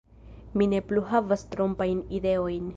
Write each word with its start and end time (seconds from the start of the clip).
Mi 0.61 0.67
ne 0.71 0.79
plu 0.87 1.05
havas 1.11 1.45
trompajn 1.53 2.05
ideojn. 2.21 2.69